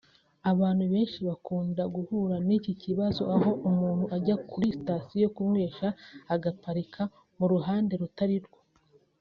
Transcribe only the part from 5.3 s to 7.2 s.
kunywesha agaparika